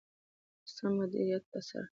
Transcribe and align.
په 0.63 0.67
سم 0.75 0.91
مدیریت 0.99 1.43
سره. 1.69 1.87